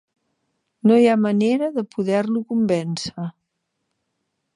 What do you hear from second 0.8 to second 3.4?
No hi ha manera de poder-lo convèncer.